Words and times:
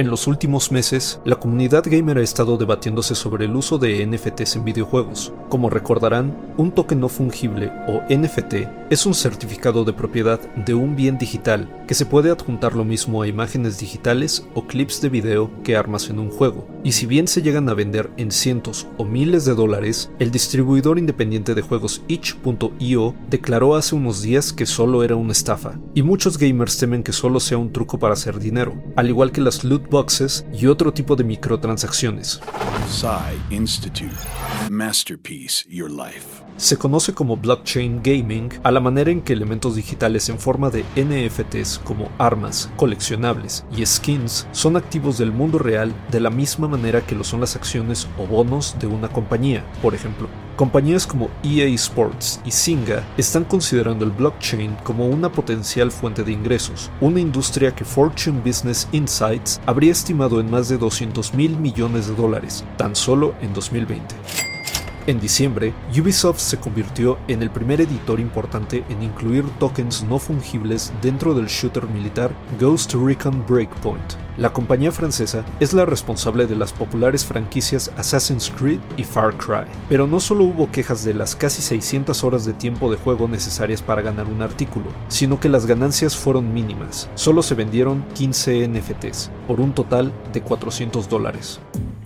En 0.00 0.08
los 0.08 0.26
últimos 0.26 0.72
meses, 0.72 1.20
la 1.26 1.36
comunidad 1.36 1.84
gamer 1.84 2.16
ha 2.16 2.22
estado 2.22 2.56
debatiéndose 2.56 3.14
sobre 3.14 3.44
el 3.44 3.54
uso 3.54 3.76
de 3.76 4.06
NFTs 4.06 4.56
en 4.56 4.64
videojuegos. 4.64 5.30
Como 5.50 5.68
recordarán, 5.68 6.54
un 6.56 6.72
token 6.72 7.00
no 7.00 7.10
fungible 7.10 7.70
o 7.86 8.00
NFT 8.08 8.79
es 8.90 9.06
un 9.06 9.14
certificado 9.14 9.84
de 9.84 9.92
propiedad 9.92 10.40
de 10.56 10.74
un 10.74 10.96
bien 10.96 11.16
digital 11.16 11.84
que 11.86 11.94
se 11.94 12.06
puede 12.06 12.32
adjuntar 12.32 12.74
lo 12.74 12.84
mismo 12.84 13.22
a 13.22 13.28
imágenes 13.28 13.78
digitales 13.78 14.44
o 14.54 14.66
clips 14.66 15.00
de 15.00 15.08
video 15.08 15.50
que 15.62 15.76
armas 15.76 16.10
en 16.10 16.18
un 16.18 16.28
juego. 16.28 16.66
Y 16.82 16.92
si 16.92 17.06
bien 17.06 17.28
se 17.28 17.40
llegan 17.40 17.68
a 17.68 17.74
vender 17.74 18.10
en 18.16 18.32
cientos 18.32 18.88
o 18.98 19.04
miles 19.04 19.44
de 19.44 19.54
dólares, 19.54 20.10
el 20.18 20.32
distribuidor 20.32 20.98
independiente 20.98 21.54
de 21.54 21.62
juegos 21.62 22.02
itch.io 22.08 23.14
declaró 23.28 23.76
hace 23.76 23.94
unos 23.94 24.22
días 24.22 24.52
que 24.52 24.66
solo 24.66 25.04
era 25.04 25.14
una 25.14 25.32
estafa. 25.32 25.78
Y 25.94 26.02
muchos 26.02 26.36
gamers 26.36 26.76
temen 26.76 27.04
que 27.04 27.12
solo 27.12 27.38
sea 27.38 27.58
un 27.58 27.72
truco 27.72 27.98
para 28.00 28.14
hacer 28.14 28.40
dinero, 28.40 28.74
al 28.96 29.08
igual 29.08 29.30
que 29.30 29.40
las 29.40 29.62
loot 29.62 29.88
boxes 29.88 30.44
y 30.52 30.66
otro 30.66 30.92
tipo 30.92 31.14
de 31.14 31.22
microtransacciones. 31.22 32.40
Institute. 33.50 34.16
Masterpiece 34.68 35.64
Your 35.68 35.90
Life. 35.90 36.42
Se 36.56 36.76
conoce 36.76 37.14
como 37.14 37.36
blockchain 37.36 38.02
gaming 38.02 38.50
a 38.62 38.70
la 38.70 38.79
manera 38.80 39.10
en 39.10 39.20
que 39.20 39.32
elementos 39.32 39.76
digitales 39.76 40.28
en 40.28 40.38
forma 40.38 40.70
de 40.70 40.84
NFTs 40.96 41.80
como 41.84 42.08
armas, 42.18 42.70
coleccionables 42.76 43.64
y 43.76 43.84
skins 43.84 44.46
son 44.52 44.76
activos 44.76 45.18
del 45.18 45.32
mundo 45.32 45.58
real 45.58 45.94
de 46.10 46.20
la 46.20 46.30
misma 46.30 46.68
manera 46.68 47.06
que 47.06 47.14
lo 47.14 47.24
son 47.24 47.40
las 47.40 47.56
acciones 47.56 48.08
o 48.18 48.26
bonos 48.26 48.76
de 48.78 48.86
una 48.86 49.08
compañía. 49.08 49.64
Por 49.82 49.94
ejemplo, 49.94 50.28
compañías 50.56 51.06
como 51.06 51.30
EA 51.42 51.66
Sports 51.68 52.40
y 52.44 52.50
Singa 52.50 53.02
están 53.16 53.44
considerando 53.44 54.04
el 54.04 54.10
blockchain 54.10 54.76
como 54.84 55.06
una 55.06 55.32
potencial 55.32 55.90
fuente 55.90 56.22
de 56.22 56.32
ingresos, 56.32 56.90
una 57.00 57.20
industria 57.20 57.74
que 57.74 57.84
Fortune 57.84 58.42
Business 58.44 58.88
Insights 58.92 59.60
habría 59.64 59.92
estimado 59.92 60.40
en 60.40 60.50
más 60.50 60.68
de 60.68 60.76
200 60.76 61.32
mil 61.34 61.56
millones 61.56 62.08
de 62.08 62.14
dólares, 62.14 62.64
tan 62.76 62.94
solo 62.94 63.34
en 63.40 63.54
2020. 63.54 64.14
En 65.06 65.18
diciembre, 65.18 65.72
Ubisoft 65.98 66.40
se 66.40 66.58
convirtió 66.58 67.18
en 67.26 67.42
el 67.42 67.50
primer 67.50 67.80
editor 67.80 68.20
importante 68.20 68.84
en 68.90 69.02
incluir 69.02 69.44
tokens 69.58 70.02
no 70.02 70.18
fungibles 70.18 70.92
dentro 71.00 71.32
del 71.32 71.46
shooter 71.46 71.86
militar 71.86 72.30
Ghost 72.60 72.92
Recon 72.92 73.44
Breakpoint. 73.48 74.12
La 74.36 74.52
compañía 74.52 74.92
francesa 74.92 75.44
es 75.58 75.72
la 75.72 75.86
responsable 75.86 76.46
de 76.46 76.54
las 76.54 76.74
populares 76.74 77.24
franquicias 77.24 77.90
Assassin's 77.96 78.50
Creed 78.50 78.80
y 78.98 79.04
Far 79.04 79.36
Cry, 79.38 79.64
pero 79.88 80.06
no 80.06 80.20
solo 80.20 80.44
hubo 80.44 80.70
quejas 80.70 81.02
de 81.02 81.14
las 81.14 81.34
casi 81.34 81.62
600 81.62 82.22
horas 82.22 82.44
de 82.44 82.52
tiempo 82.52 82.90
de 82.90 82.98
juego 82.98 83.26
necesarias 83.26 83.80
para 83.80 84.02
ganar 84.02 84.26
un 84.26 84.42
artículo, 84.42 84.86
sino 85.08 85.40
que 85.40 85.48
las 85.48 85.64
ganancias 85.64 86.14
fueron 86.14 86.52
mínimas. 86.52 87.08
Solo 87.14 87.42
se 87.42 87.54
vendieron 87.54 88.04
15 88.14 88.68
NFTs, 88.68 89.30
por 89.46 89.60
un 89.60 89.72
total 89.72 90.12
de 90.32 90.42
400 90.42 91.08
dólares. 91.08 91.58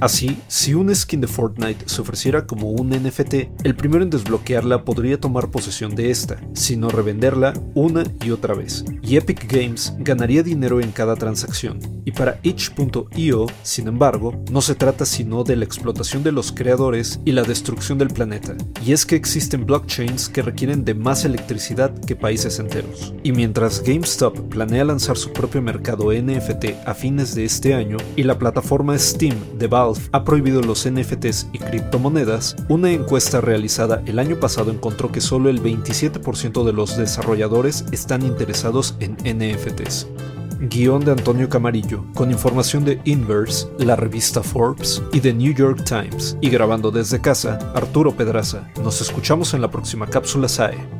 Así, 0.00 0.38
si 0.48 0.72
un 0.72 0.94
skin 0.94 1.20
de 1.20 1.26
Fortnite 1.26 1.84
se 1.86 2.00
ofreciera 2.00 2.46
como 2.46 2.70
un 2.70 2.88
NFT, 2.88 3.34
el 3.64 3.76
primero 3.76 4.02
en 4.02 4.08
desbloquearla 4.08 4.82
podría 4.84 5.20
tomar 5.20 5.50
posesión 5.50 5.94
de 5.94 6.10
esta, 6.10 6.40
sino 6.54 6.88
revenderla 6.88 7.52
una 7.74 8.04
y 8.24 8.30
otra 8.30 8.54
vez, 8.54 8.84
y 9.02 9.16
Epic 9.16 9.52
Games 9.52 9.94
ganaría 9.98 10.42
dinero 10.42 10.80
en 10.80 10.90
cada 10.90 11.16
transacción. 11.16 11.80
Y 12.06 12.12
para 12.12 12.40
itch.io, 12.42 13.46
sin 13.62 13.88
embargo, 13.88 14.42
no 14.50 14.62
se 14.62 14.74
trata 14.74 15.04
sino 15.04 15.44
de 15.44 15.56
la 15.56 15.66
explotación 15.66 16.22
de 16.22 16.32
los 16.32 16.50
creadores 16.50 17.20
y 17.26 17.32
la 17.32 17.42
destrucción 17.42 17.98
del 17.98 18.08
planeta, 18.08 18.56
y 18.84 18.92
es 18.92 19.04
que 19.04 19.16
existen 19.16 19.66
blockchains 19.66 20.30
que 20.30 20.40
requieren 20.40 20.84
de 20.84 20.94
más 20.94 21.26
electricidad 21.26 21.92
que 22.06 22.16
países 22.16 22.58
enteros. 22.58 23.12
Y 23.22 23.32
mientras 23.32 23.82
GameStop 23.82 24.48
planea 24.48 24.84
lanzar 24.84 25.18
su 25.18 25.30
propio 25.32 25.60
mercado 25.60 26.10
NFT 26.10 26.86
a 26.86 26.94
fines 26.94 27.34
de 27.34 27.44
este 27.44 27.74
año, 27.74 27.98
y 28.16 28.22
la 28.22 28.38
plataforma 28.38 28.98
Steam 28.98 29.36
de 29.58 29.66
Ha 30.12 30.24
prohibido 30.24 30.62
los 30.62 30.88
NFTs 30.88 31.48
y 31.52 31.58
criptomonedas, 31.58 32.56
una 32.68 32.90
encuesta 32.90 33.40
realizada 33.40 34.02
el 34.06 34.18
año 34.18 34.36
pasado 34.36 34.70
encontró 34.70 35.10
que 35.10 35.20
solo 35.20 35.50
el 35.50 35.62
27% 35.62 36.64
de 36.64 36.72
los 36.72 36.96
desarrolladores 36.96 37.84
están 37.92 38.22
interesados 38.22 38.96
en 39.00 39.16
NFTs. 39.24 40.06
Guión 40.60 41.04
de 41.06 41.12
Antonio 41.12 41.48
Camarillo, 41.48 42.04
con 42.14 42.30
información 42.30 42.84
de 42.84 43.00
Inverse, 43.04 43.66
la 43.78 43.96
revista 43.96 44.42
Forbes 44.42 45.02
y 45.10 45.20
The 45.20 45.32
New 45.32 45.54
York 45.54 45.84
Times, 45.84 46.36
y 46.42 46.50
grabando 46.50 46.90
desde 46.90 47.20
casa, 47.20 47.58
Arturo 47.74 48.14
Pedraza. 48.14 48.68
Nos 48.82 49.00
escuchamos 49.00 49.54
en 49.54 49.62
la 49.62 49.70
próxima 49.70 50.06
cápsula 50.06 50.48
SAE. 50.48 50.99